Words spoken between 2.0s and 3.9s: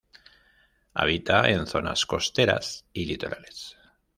costeras y litorales.